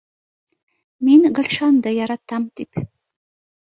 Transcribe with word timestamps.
—Мин 1.05 1.29
Гөлшанды 1.37 1.97
яратам, 2.03 2.53
тип 2.59 2.85